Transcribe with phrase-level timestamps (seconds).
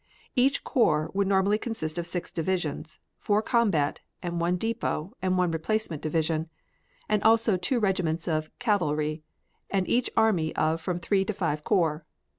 [0.35, 5.51] Each corps would normally consist of six divisions four combat and one depot and one
[5.51, 6.49] replacement division
[7.07, 9.21] and also two regiments of cavalry,
[9.69, 12.03] and each army of from three to five corps.